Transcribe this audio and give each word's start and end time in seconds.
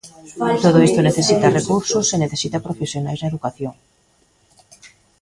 Todo 0.63 0.79
isto 0.87 0.99
necesita 1.09 1.53
recursos 1.59 2.05
e 2.15 2.17
necesita 2.23 2.63
profesionais 2.67 3.19
na 3.19 3.29
educación. 3.31 3.75